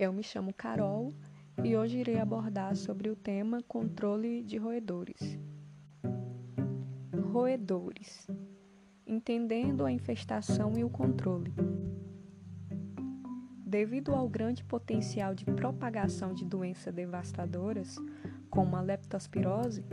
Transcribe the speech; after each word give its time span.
Eu 0.00 0.12
me 0.12 0.22
chamo 0.22 0.54
Carol 0.54 1.12
e 1.64 1.76
hoje 1.76 1.98
irei 1.98 2.20
abordar 2.20 2.76
sobre 2.76 3.10
o 3.10 3.16
tema 3.16 3.60
controle 3.66 4.44
de 4.44 4.56
roedores. 4.56 5.36
Roedores 7.32 8.28
entendendo 9.04 9.84
a 9.84 9.90
infestação 9.90 10.78
e 10.78 10.84
o 10.84 10.88
controle. 10.88 11.52
Devido 13.66 14.14
ao 14.14 14.28
grande 14.28 14.62
potencial 14.62 15.34
de 15.34 15.44
propagação 15.44 16.32
de 16.32 16.44
doenças 16.44 16.94
devastadoras, 16.94 17.96
como 18.48 18.76
a 18.76 18.80
leptospirose, 18.80 19.84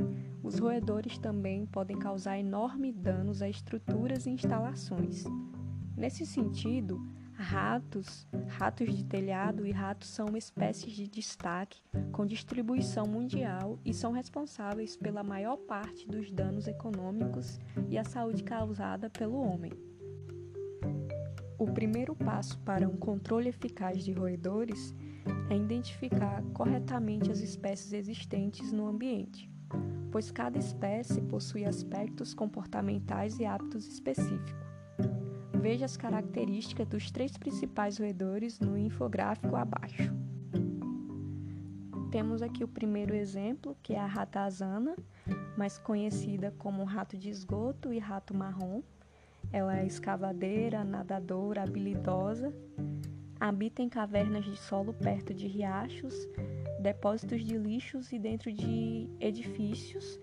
os 0.44 0.60
roedores 0.60 1.18
também 1.18 1.66
podem 1.66 1.98
causar 1.98 2.38
enormes 2.38 2.96
danos 2.96 3.42
a 3.42 3.50
estruturas 3.50 4.28
e 4.28 4.30
instalações. 4.30 5.24
Nesse 5.98 6.28
sentido, 6.28 7.02
ratos, 7.38 8.26
ratos 8.48 8.96
de 8.96 9.04
telhado 9.04 9.66
e 9.66 9.72
ratos 9.72 10.10
são 10.10 10.38
espécies 10.38 10.94
de 10.94 11.08
destaque 11.08 11.82
com 12.12 12.26
distribuição 12.26 13.06
mundial 13.06 13.80
e 13.84 13.94
são 13.94 14.12
responsáveis 14.12 14.96
pela 14.96 15.24
maior 15.24 15.58
parte 15.58 16.08
dos 16.08 16.32
danos 16.32 16.68
econômicos 16.68 17.60
e 17.90 17.98
a 17.98 18.04
saúde 18.04 18.44
causada 18.44 19.10
pelo 19.10 19.38
homem. 19.38 19.72
O 21.58 21.66
primeiro 21.72 22.16
passo 22.16 22.58
para 22.60 22.88
um 22.88 22.98
controle 22.98 23.50
eficaz 23.50 24.04
de 24.04 24.12
roedores 24.12 24.94
é 25.50 25.56
identificar 25.56 26.44
corretamente 26.54 27.32
as 27.32 27.40
espécies 27.40 27.94
existentes 27.94 28.72
no 28.72 28.88
ambiente, 28.88 29.50
pois 30.12 30.32
cada 30.32 30.58
espécie 30.58 31.22
possui 31.22 31.66
aspectos 31.66 32.34
comportamentais 32.34 33.40
e 33.40 33.46
hábitos 33.46 33.88
específicos. 33.88 34.65
Veja 35.62 35.86
as 35.86 35.98
características 35.98 36.88
dos 36.88 37.12
três 37.12 37.38
principais 37.38 37.98
roedores 37.98 38.60
no 38.60 38.78
infográfico 38.78 39.56
abaixo. 39.56 40.14
Temos 42.12 42.42
aqui 42.42 42.64
o 42.64 42.68
primeiro 42.68 43.14
exemplo, 43.14 43.76
que 43.84 43.94
é 43.94 44.00
a 44.00 44.06
ratazana, 44.06 44.96
mais 45.58 45.78
conhecida 45.78 46.54
como 46.58 46.84
rato 46.84 47.18
de 47.18 47.30
esgoto 47.30 47.92
e 47.92 48.00
rato 48.00 48.34
marrom. 48.34 48.82
Ela 49.52 49.80
é 49.80 49.86
escavadeira, 49.86 50.84
nadadora, 50.84 51.64
habilidosa, 51.64 52.54
habita 53.40 53.82
em 53.82 53.90
cavernas 53.90 54.46
de 54.46 54.58
solo 54.58 54.94
perto 54.94 55.34
de 55.34 55.48
riachos, 55.48 56.14
depósitos 56.80 57.44
de 57.44 57.58
lixos 57.58 58.12
e 58.12 58.20
dentro 58.20 58.52
de 58.52 59.10
edifícios, 59.20 60.20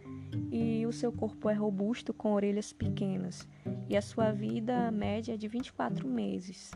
e 0.51 0.87
o 0.87 0.93
seu 0.93 1.13
corpo 1.13 1.49
é 1.51 1.55
robusto 1.55 2.15
com 2.15 2.33
orelhas 2.33 2.73
pequenas, 2.73 3.47
e 3.93 3.97
a 3.97 4.01
sua 4.01 4.33
vida 4.33 4.91
média 4.91 5.35
é 5.35 5.37
de 5.37 5.47
24 5.47 6.09
meses. 6.09 6.71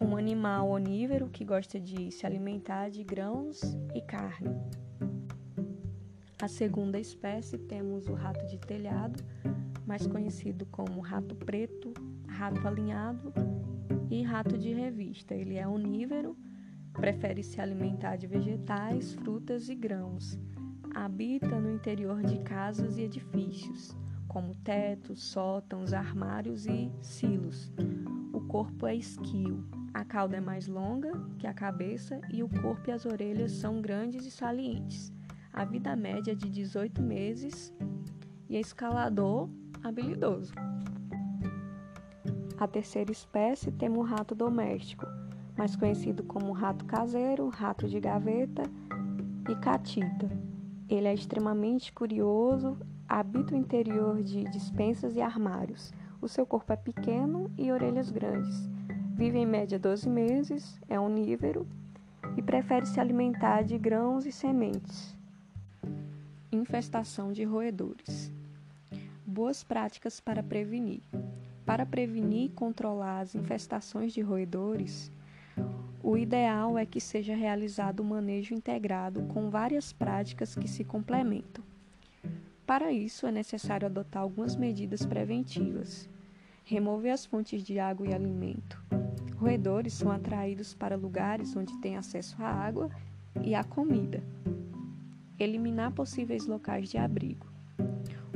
Um 0.00 0.16
animal 0.16 0.70
onívoro 0.70 1.28
que 1.28 1.44
gosta 1.44 1.78
de 1.78 2.10
se 2.10 2.24
alimentar 2.24 2.88
de 2.88 3.04
grãos 3.04 3.60
e 3.94 4.00
carne. 4.00 4.48
A 6.40 6.48
segunda 6.48 6.98
espécie 6.98 7.58
temos 7.58 8.08
o 8.08 8.14
rato 8.14 8.46
de 8.46 8.56
telhado, 8.56 9.22
mais 9.86 10.06
conhecido 10.06 10.64
como 10.64 11.02
rato 11.02 11.34
preto, 11.34 11.92
rato 12.28 12.66
alinhado 12.66 13.30
e 14.10 14.22
rato 14.22 14.56
de 14.56 14.72
revista. 14.72 15.34
Ele 15.34 15.58
é 15.58 15.68
onívoro, 15.68 16.34
prefere 16.94 17.42
se 17.42 17.60
alimentar 17.60 18.16
de 18.16 18.26
vegetais, 18.26 19.12
frutas 19.12 19.68
e 19.68 19.74
grãos. 19.74 20.38
Habita 20.94 21.60
no 21.60 21.70
interior 21.70 22.22
de 22.22 22.38
casas 22.38 22.96
e 22.96 23.02
edifícios 23.02 23.94
como 24.28 24.54
tetos, 24.56 25.22
sótãos, 25.22 25.92
armários 25.92 26.66
e 26.66 26.90
silos. 27.00 27.72
O 28.32 28.40
corpo 28.40 28.86
é 28.86 28.94
esquio, 28.94 29.64
a 29.92 30.04
cauda 30.04 30.36
é 30.36 30.40
mais 30.40 30.66
longa 30.66 31.12
que 31.38 31.46
a 31.46 31.54
cabeça 31.54 32.20
e 32.32 32.42
o 32.42 32.48
corpo 32.48 32.90
e 32.90 32.92
as 32.92 33.06
orelhas 33.06 33.52
são 33.52 33.80
grandes 33.80 34.26
e 34.26 34.30
salientes. 34.30 35.12
A 35.52 35.64
vida 35.64 35.94
média 35.94 36.32
é 36.32 36.34
de 36.34 36.50
18 36.50 37.00
meses 37.00 37.72
e 38.48 38.56
é 38.56 38.60
escalador 38.60 39.48
habilidoso. 39.84 40.52
A 42.58 42.66
terceira 42.66 43.12
espécie 43.12 43.70
temos 43.70 43.98
o 43.98 44.02
rato 44.02 44.34
doméstico, 44.34 45.06
mais 45.56 45.76
conhecido 45.76 46.24
como 46.24 46.52
rato 46.52 46.84
caseiro, 46.84 47.48
rato 47.48 47.88
de 47.88 48.00
gaveta 48.00 48.62
e 49.48 49.54
catita. 49.56 50.28
Ele 50.88 51.06
é 51.06 51.14
extremamente 51.14 51.92
curioso, 51.92 52.76
habita 53.08 53.54
o 53.54 53.58
interior 53.58 54.22
de 54.22 54.44
dispensas 54.44 55.16
e 55.16 55.20
armários. 55.20 55.92
O 56.20 56.28
seu 56.28 56.46
corpo 56.46 56.72
é 56.72 56.76
pequeno 56.76 57.50
e 57.56 57.70
orelhas 57.70 58.10
grandes. 58.10 58.68
Vive 59.14 59.38
em 59.38 59.46
média 59.46 59.78
12 59.78 60.08
meses, 60.08 60.80
é 60.88 60.98
onívoro 60.98 61.66
e 62.36 62.42
prefere 62.42 62.86
se 62.86 62.98
alimentar 62.98 63.62
de 63.62 63.78
grãos 63.78 64.26
e 64.26 64.32
sementes. 64.32 65.16
Infestação 66.50 67.32
de 67.32 67.44
roedores. 67.44 68.32
Boas 69.26 69.62
práticas 69.62 70.20
para 70.20 70.42
prevenir. 70.42 71.02
Para 71.64 71.86
prevenir 71.86 72.46
e 72.46 72.48
controlar 72.48 73.20
as 73.20 73.34
infestações 73.34 74.12
de 74.12 74.20
roedores, 74.20 75.10
o 76.02 76.18
ideal 76.18 76.76
é 76.76 76.84
que 76.84 77.00
seja 77.00 77.34
realizado 77.34 78.02
um 78.02 78.06
manejo 78.06 78.54
integrado 78.54 79.22
com 79.32 79.48
várias 79.48 79.92
práticas 79.92 80.54
que 80.54 80.68
se 80.68 80.84
complementam. 80.84 81.64
Para 82.66 82.90
isso, 82.90 83.26
é 83.26 83.30
necessário 83.30 83.86
adotar 83.86 84.22
algumas 84.22 84.56
medidas 84.56 85.04
preventivas. 85.04 86.08
Remover 86.64 87.12
as 87.12 87.26
fontes 87.26 87.62
de 87.62 87.78
água 87.78 88.06
e 88.06 88.14
alimento. 88.14 88.82
Roedores 89.36 89.92
são 89.92 90.10
atraídos 90.10 90.72
para 90.72 90.96
lugares 90.96 91.54
onde 91.54 91.76
têm 91.80 91.98
acesso 91.98 92.36
à 92.42 92.48
água 92.48 92.90
e 93.42 93.54
à 93.54 93.62
comida. 93.62 94.22
Eliminar 95.38 95.92
possíveis 95.92 96.46
locais 96.46 96.88
de 96.88 96.96
abrigo. 96.96 97.46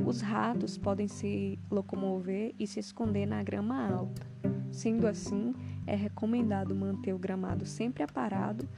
Os 0.05 0.21
ratos 0.21 0.77
podem 0.77 1.07
se 1.07 1.57
locomover 1.71 2.53
e 2.59 2.67
se 2.67 2.79
esconder 2.79 3.25
na 3.25 3.41
grama 3.41 3.83
alta. 3.89 4.27
Sendo 4.71 5.07
assim, 5.07 5.55
é 5.87 5.95
recomendado 5.95 6.75
manter 6.75 7.13
o 7.13 7.19
gramado 7.19 7.65
sempre 7.65 8.03
aparado 8.03 8.69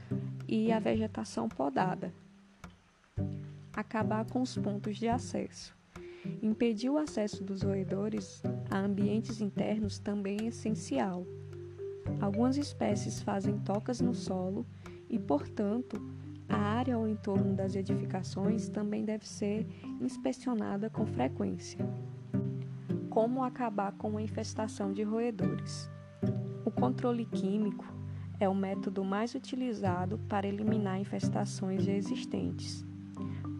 e 0.48 0.72
a 0.72 0.78
vegetação 0.78 1.46
podada, 1.48 2.12
acabar 3.74 4.24
com 4.26 4.42
os 4.42 4.56
pontos 4.56 4.96
de 4.96 5.08
acesso. 5.08 5.74
Impedir 6.42 6.90
o 6.90 6.98
acesso 6.98 7.42
dos 7.42 7.62
roedores 7.62 8.42
a 8.70 8.78
ambientes 8.78 9.40
internos 9.40 9.98
também 9.98 10.38
é 10.42 10.46
essencial. 10.46 11.26
Algumas 12.20 12.56
espécies 12.56 13.22
fazem 13.22 13.58
tocas 13.58 14.00
no 14.00 14.14
solo 14.14 14.66
e, 15.08 15.18
portanto, 15.18 16.00
a 16.48 16.56
área 16.56 16.94
ao 16.94 17.08
entorno 17.08 17.54
das 17.54 17.74
edificações 17.74 18.68
também 18.68 19.04
deve 19.04 19.26
ser 19.26 19.66
inspecionada 20.00 20.90
com 20.90 21.06
frequência. 21.06 21.78
Como 23.08 23.42
acabar 23.42 23.92
com 23.92 24.16
a 24.16 24.22
infestação 24.22 24.92
de 24.92 25.02
roedores? 25.02 25.90
O 26.64 26.70
controle 26.70 27.24
químico 27.24 27.84
é 28.38 28.48
o 28.48 28.54
método 28.54 29.04
mais 29.04 29.34
utilizado 29.34 30.18
para 30.28 30.46
eliminar 30.46 31.00
infestações 31.00 31.84
já 31.84 31.92
existentes 31.92 32.84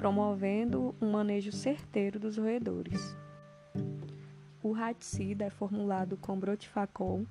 promovendo 0.02 0.96
um 1.00 1.12
manejo 1.12 1.52
certeiro 1.52 2.18
dos 2.18 2.36
roedores. 2.36 3.16
O 4.60 4.72
raticida 4.72 5.44
é 5.44 5.50
formulado 5.50 6.16
com 6.16 6.36
brotifacol, 6.36 7.24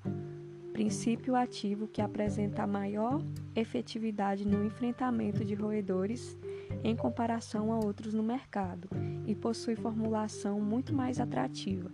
princípio 0.71 1.35
ativo 1.35 1.85
que 1.85 2.01
apresenta 2.01 2.65
maior 2.65 3.21
efetividade 3.53 4.47
no 4.47 4.63
enfrentamento 4.63 5.43
de 5.43 5.53
roedores 5.53 6.37
em 6.81 6.95
comparação 6.95 7.73
a 7.73 7.75
outros 7.77 8.13
no 8.13 8.23
mercado 8.23 8.87
e 9.27 9.35
possui 9.35 9.75
formulação 9.75 10.61
muito 10.61 10.95
mais 10.95 11.19
atrativa. 11.19 11.91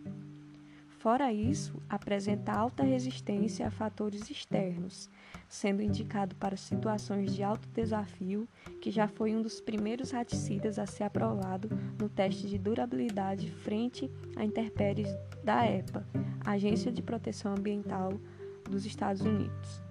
Fora 0.97 1.31
isso, 1.31 1.79
apresenta 1.87 2.51
alta 2.51 2.83
resistência 2.83 3.67
a 3.67 3.71
fatores 3.71 4.31
externos, 4.31 5.07
sendo 5.47 5.83
indicado 5.83 6.35
para 6.35 6.57
situações 6.57 7.35
de 7.35 7.43
alto 7.43 7.69
desafio, 7.69 8.47
que 8.81 8.89
já 8.89 9.07
foi 9.07 9.35
um 9.35 9.41
dos 9.43 9.61
primeiros 9.61 10.09
raticidas 10.09 10.79
a 10.79 10.87
ser 10.87 11.03
aprovado 11.03 11.69
no 11.99 12.09
teste 12.09 12.47
de 12.47 12.57
durabilidade 12.57 13.51
frente 13.51 14.11
a 14.35 14.43
intempéries 14.43 15.07
da 15.43 15.65
EPA, 15.65 16.03
Agência 16.43 16.91
de 16.91 17.03
Proteção 17.03 17.53
Ambiental 17.53 18.13
dos 18.67 18.83
Estados 18.83 19.21
Unidos. 19.21 19.83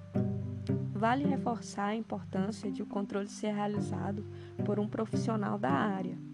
Vale 0.92 1.24
reforçar 1.24 1.86
a 1.86 1.96
importância 1.96 2.70
de 2.70 2.82
o 2.82 2.86
controle 2.86 3.28
ser 3.28 3.54
realizado 3.54 4.26
por 4.64 4.80
um 4.80 4.88
profissional 4.88 5.56
da 5.56 5.70
área 5.70 6.25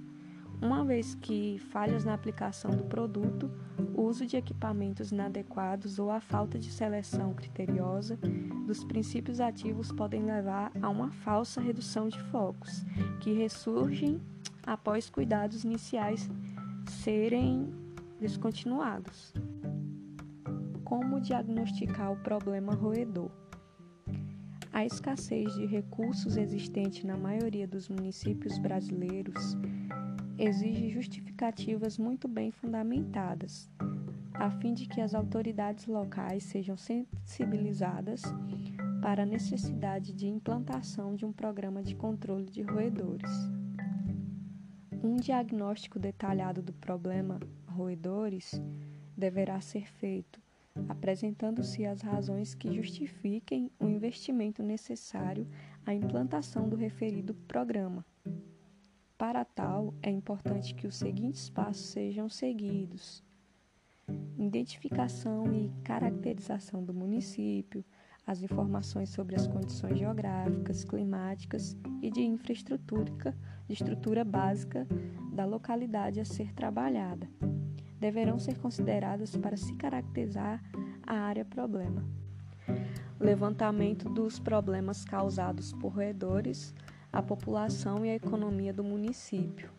uma 0.62 0.84
vez 0.84 1.16
que 1.16 1.58
falhas 1.58 2.04
na 2.04 2.14
aplicação 2.14 2.70
do 2.70 2.84
produto, 2.84 3.50
o 3.92 4.02
uso 4.02 4.24
de 4.24 4.36
equipamentos 4.36 5.10
inadequados 5.10 5.98
ou 5.98 6.08
a 6.08 6.20
falta 6.20 6.56
de 6.56 6.70
seleção 6.70 7.34
criteriosa 7.34 8.16
dos 8.64 8.84
princípios 8.84 9.40
ativos 9.40 9.90
podem 9.90 10.22
levar 10.24 10.70
a 10.80 10.88
uma 10.88 11.10
falsa 11.10 11.60
redução 11.60 12.08
de 12.08 12.20
focos, 12.30 12.84
que 13.20 13.32
ressurgem 13.32 14.20
após 14.64 15.10
cuidados 15.10 15.64
iniciais 15.64 16.30
serem 16.86 17.68
descontinuados. 18.20 19.34
Como 20.84 21.20
diagnosticar 21.20 22.12
o 22.12 22.16
problema 22.16 22.72
roedor? 22.72 23.30
A 24.72 24.86
escassez 24.86 25.52
de 25.54 25.66
recursos 25.66 26.36
existente 26.36 27.06
na 27.06 27.16
maioria 27.16 27.66
dos 27.66 27.88
municípios 27.88 28.58
brasileiros 28.58 29.56
exige 30.44 30.90
justificativas 30.90 31.96
muito 31.96 32.26
bem 32.26 32.50
fundamentadas, 32.50 33.70
a 34.34 34.50
fim 34.50 34.74
de 34.74 34.86
que 34.86 35.00
as 35.00 35.14
autoridades 35.14 35.86
locais 35.86 36.42
sejam 36.42 36.76
sensibilizadas 36.76 38.22
para 39.00 39.22
a 39.22 39.26
necessidade 39.26 40.12
de 40.12 40.26
implantação 40.26 41.14
de 41.14 41.24
um 41.24 41.32
programa 41.32 41.80
de 41.80 41.94
controle 41.94 42.46
de 42.46 42.60
roedores. 42.60 43.30
Um 45.00 45.14
diagnóstico 45.14 46.00
detalhado 46.00 46.60
do 46.60 46.72
problema 46.72 47.38
roedores 47.68 48.60
deverá 49.16 49.60
ser 49.60 49.86
feito, 49.92 50.40
apresentando-se 50.88 51.86
as 51.86 52.00
razões 52.02 52.52
que 52.52 52.74
justifiquem 52.74 53.70
o 53.78 53.86
investimento 53.86 54.60
necessário 54.60 55.46
à 55.86 55.94
implantação 55.94 56.68
do 56.68 56.74
referido 56.74 57.32
programa. 57.46 58.04
Para 59.22 59.44
tal, 59.44 59.94
é 60.02 60.10
importante 60.10 60.74
que 60.74 60.84
os 60.84 60.96
seguintes 60.96 61.48
passos 61.48 61.90
sejam 61.90 62.28
seguidos: 62.28 63.22
identificação 64.36 65.44
e 65.54 65.70
caracterização 65.84 66.82
do 66.82 66.92
município, 66.92 67.84
as 68.26 68.42
informações 68.42 69.10
sobre 69.10 69.36
as 69.36 69.46
condições 69.46 69.96
geográficas, 69.96 70.82
climáticas 70.82 71.76
e 72.02 72.10
de 72.10 72.20
infraestrutura, 72.20 73.32
de 73.68 73.74
estrutura 73.74 74.24
básica 74.24 74.88
da 75.32 75.44
localidade 75.44 76.18
a 76.18 76.24
ser 76.24 76.52
trabalhada. 76.52 77.30
Deverão 78.00 78.40
ser 78.40 78.58
consideradas 78.58 79.36
para 79.36 79.56
se 79.56 79.72
caracterizar 79.74 80.60
a 81.06 81.14
área 81.14 81.44
problema. 81.44 82.04
Levantamento 83.20 84.08
dos 84.08 84.40
problemas 84.40 85.04
causados 85.04 85.72
por 85.74 85.92
roedores, 85.92 86.74
a 87.12 87.22
população 87.22 88.06
e 88.06 88.10
a 88.10 88.14
economia 88.14 88.72
do 88.72 88.82
município. 88.82 89.70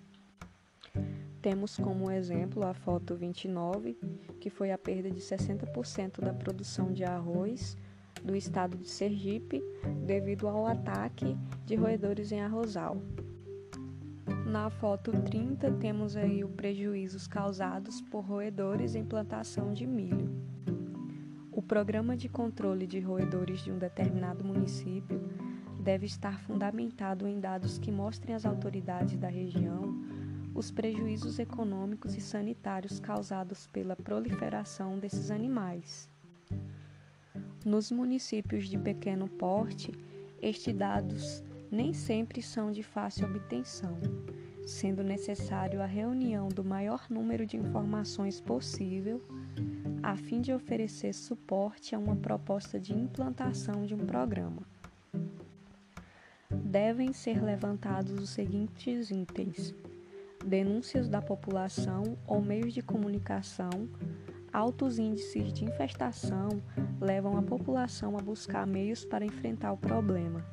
Temos 1.42 1.76
como 1.76 2.12
exemplo 2.12 2.64
a 2.64 2.74
foto 2.74 3.16
29, 3.16 3.98
que 4.40 4.50
foi 4.50 4.72
a 4.72 4.78
perda 4.78 5.10
de 5.10 5.20
60% 5.20 6.22
da 6.22 6.34
produção 6.34 6.94
de 6.94 7.04
arroz 7.04 7.76
do 8.24 8.36
estado 8.36 8.78
de 8.78 8.88
Sergipe 8.88 9.62
devido 10.06 10.48
ao 10.48 10.68
ataque 10.68 11.36
de 11.66 11.76
roedores 11.76 12.32
em 12.32 12.40
arrozal. 12.42 12.98
Na 14.46 14.70
foto 14.70 15.12
30 15.12 15.72
temos 15.74 16.16
aí 16.16 16.44
os 16.44 16.52
prejuízos 16.52 17.28
causados 17.28 18.00
por 18.02 18.22
roedores 18.22 18.94
em 18.94 19.04
plantação 19.04 19.74
de 19.74 19.88
milho. 19.88 20.32
O 21.52 21.62
programa 21.62 22.16
de 22.16 22.30
controle 22.30 22.86
de 22.86 23.00
roedores 23.00 23.64
de 23.64 23.72
um 23.72 23.78
determinado 23.78 24.46
município 24.46 25.20
deve 25.84 26.06
estar 26.06 26.40
fundamentado 26.40 27.28
em 27.28 27.40
dados 27.40 27.78
que 27.78 27.92
mostrem 27.92 28.34
às 28.34 28.46
autoridades 28.46 29.18
da 29.18 29.28
região 29.28 30.02
os 30.56 30.72
prejuízos 30.72 31.40
econômicos 31.40 32.16
e 32.16 32.22
sanitários 32.22 33.00
causados 33.00 33.68
pela 33.68 33.96
proliferação 33.96 34.98
desses 34.98 35.30
animais. 35.30 36.10
Nos 37.66 37.92
municípios 37.92 38.68
de 38.70 38.78
pequeno 38.78 39.28
porte, 39.28 39.92
estes 40.42 40.74
dados 40.74 41.44
nem 41.70 41.92
sempre 41.94 42.42
são 42.42 42.72
de 42.72 42.84
fácil 42.84 43.28
obtenção, 43.28 44.00
sendo 44.66 45.04
necessário 45.04 45.82
a 45.82 45.86
reunião 45.86 46.48
do 46.48 46.64
maior 46.64 47.06
número 47.10 47.46
de 47.46 47.58
informações 47.58 48.40
possível 48.40 49.22
a 50.04 50.16
fim 50.16 50.42
de 50.42 50.54
oferecer 50.54 51.14
suporte 51.14 51.96
a 51.96 52.00
uma 52.00 52.16
proposta 52.16 52.80
de 52.80 52.94
implantação 52.94 53.86
de 53.86 53.96
um 53.96 54.06
programa. 54.06 54.73
Devem 56.74 57.14
ser 57.14 57.40
levantados 57.40 58.20
os 58.20 58.32
seguintes 58.32 59.12
itens: 59.12 59.76
denúncias 60.44 61.08
da 61.08 61.22
população 61.22 62.18
ou 62.26 62.42
meios 62.42 62.74
de 62.74 62.82
comunicação 62.82 63.70
altos 64.52 64.98
índices 64.98 65.54
de 65.54 65.66
infestação 65.66 66.50
levam 67.00 67.38
a 67.38 67.44
população 67.44 68.18
a 68.18 68.22
buscar 68.24 68.66
meios 68.66 69.06
para 69.06 69.24
enfrentar 69.24 69.72
o 69.72 69.78
problema. 69.78 70.44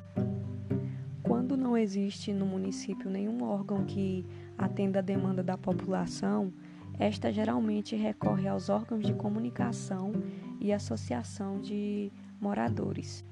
Quando 1.23 1.57
não 1.57 1.75
existe 1.75 2.31
no 2.31 2.45
município 2.45 3.09
nenhum 3.09 3.43
órgão 3.43 3.83
que 3.83 4.23
atenda 4.55 4.99
a 4.99 5.01
demanda 5.01 5.41
da 5.41 5.57
população, 5.57 6.53
esta 6.99 7.31
geralmente 7.31 7.95
recorre 7.95 8.47
aos 8.47 8.69
órgãos 8.69 9.07
de 9.07 9.13
comunicação 9.15 10.11
e 10.59 10.71
associação 10.71 11.59
de 11.59 12.11
moradores. 12.39 13.25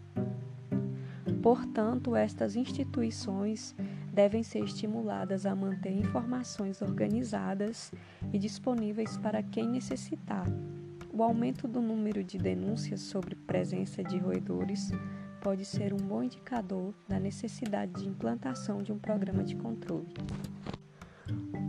Portanto, 1.41 2.15
estas 2.15 2.55
instituições 2.55 3.75
devem 4.13 4.43
ser 4.43 4.63
estimuladas 4.63 5.45
a 5.45 5.55
manter 5.55 5.91
informações 5.91 6.81
organizadas 6.81 7.91
e 8.33 8.37
disponíveis 8.37 9.17
para 9.17 9.41
quem 9.41 9.67
necessitar. 9.67 10.45
O 11.13 11.23
aumento 11.23 11.67
do 11.67 11.81
número 11.81 12.23
de 12.23 12.37
denúncias 12.37 13.01
sobre 13.01 13.35
presença 13.35 14.03
de 14.03 14.17
roedores 14.17 14.91
pode 15.41 15.63
ser 15.63 15.93
um 15.93 15.97
bom 15.97 16.23
indicador 16.23 16.93
da 17.07 17.19
necessidade 17.19 17.93
de 17.93 18.07
implantação 18.07 18.83
de 18.83 18.91
um 18.91 18.99
programa 18.99 19.43
de 19.43 19.55
controle. 19.55 20.13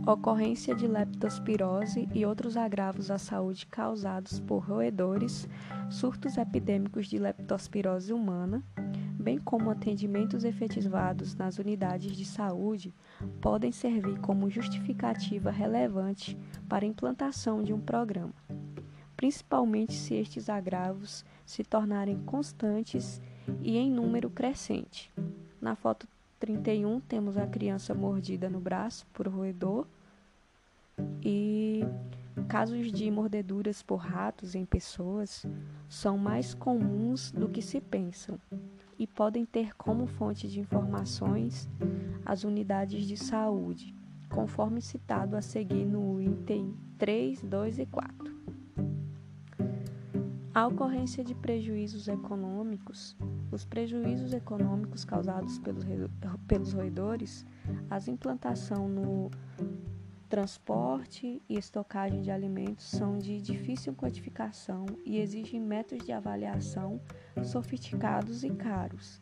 Ocorrência 0.05 0.75
de 0.75 0.87
leptospirose 0.87 2.09
e 2.13 2.25
outros 2.25 2.57
agravos 2.57 3.11
à 3.11 3.17
saúde 3.17 3.67
causados 3.67 4.39
por 4.39 4.59
roedores, 4.59 5.47
surtos 5.89 6.37
epidêmicos 6.37 7.07
de 7.07 7.17
leptospirose 7.17 8.11
humana, 8.11 8.63
bem 9.21 9.37
como 9.37 9.69
atendimentos 9.69 10.43
efetivados 10.43 11.35
nas 11.35 11.59
unidades 11.59 12.17
de 12.17 12.25
saúde, 12.25 12.93
podem 13.39 13.71
servir 13.71 14.19
como 14.19 14.49
justificativa 14.49 15.51
relevante 15.51 16.37
para 16.67 16.83
a 16.83 16.87
implantação 16.87 17.63
de 17.63 17.71
um 17.71 17.79
programa, 17.79 18.33
principalmente 19.15 19.93
se 19.93 20.15
estes 20.15 20.49
agravos 20.49 21.23
se 21.45 21.63
tornarem 21.63 22.17
constantes 22.25 23.21
e 23.61 23.77
em 23.77 23.91
número 23.91 24.29
crescente. 24.29 25.11
Na 25.61 25.75
foto 25.75 26.07
31 26.39 26.99
temos 27.01 27.37
a 27.37 27.45
criança 27.45 27.93
mordida 27.93 28.49
no 28.49 28.59
braço 28.59 29.05
por 29.13 29.27
roedor 29.27 29.85
e 31.23 31.85
casos 32.47 32.91
de 32.91 33.09
mordeduras 33.11 33.83
por 33.83 33.97
ratos 33.97 34.55
em 34.55 34.65
pessoas 34.65 35.45
são 35.87 36.17
mais 36.17 36.53
comuns 36.53 37.31
do 37.31 37.47
que 37.47 37.61
se 37.61 37.79
pensam 37.79 38.39
e 39.01 39.07
podem 39.07 39.43
ter 39.43 39.75
como 39.75 40.05
fonte 40.05 40.47
de 40.47 40.59
informações 40.59 41.67
as 42.23 42.43
unidades 42.43 43.07
de 43.07 43.17
saúde, 43.17 43.95
conforme 44.29 44.79
citado 44.79 45.35
a 45.35 45.41
seguir 45.41 45.85
no 45.85 46.21
item 46.21 46.75
3, 46.99 47.41
2 47.41 47.79
e 47.79 47.85
4. 47.87 48.35
A 50.53 50.67
ocorrência 50.67 51.23
de 51.23 51.33
prejuízos 51.33 52.07
econômicos, 52.07 53.17
os 53.51 53.65
prejuízos 53.65 54.33
econômicos 54.33 55.03
causados 55.03 55.57
pelos, 55.57 55.83
pelos 56.47 56.71
roedores, 56.71 57.43
as 57.89 58.07
implantação 58.07 58.87
no 58.87 59.31
Transporte 60.31 61.41
e 61.49 61.57
estocagem 61.57 62.21
de 62.21 62.31
alimentos 62.31 62.85
são 62.85 63.17
de 63.17 63.41
difícil 63.41 63.93
quantificação 63.93 64.85
e 65.05 65.19
exigem 65.19 65.59
métodos 65.59 66.05
de 66.05 66.13
avaliação 66.13 67.01
sofisticados 67.43 68.41
e 68.45 68.49
caros. 68.49 69.21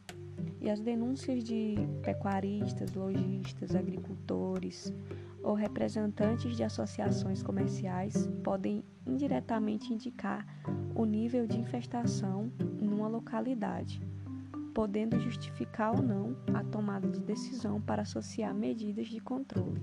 E 0.61 0.69
as 0.69 0.79
denúncias 0.79 1.43
de 1.43 1.77
pecuaristas, 2.03 2.93
lojistas, 2.93 3.73
agricultores 3.73 4.93
ou 5.41 5.55
representantes 5.55 6.55
de 6.55 6.63
associações 6.63 7.41
comerciais 7.41 8.29
podem 8.43 8.83
indiretamente 9.03 9.91
indicar 9.91 10.45
o 10.93 11.05
nível 11.05 11.47
de 11.47 11.59
infestação 11.59 12.51
numa 12.79 13.07
localidade, 13.07 13.99
podendo 14.75 15.19
justificar 15.19 15.95
ou 15.95 16.03
não 16.03 16.37
a 16.53 16.63
tomada 16.63 17.09
de 17.09 17.19
decisão 17.19 17.81
para 17.81 18.03
associar 18.03 18.53
medidas 18.53 19.07
de 19.07 19.19
controle. 19.19 19.81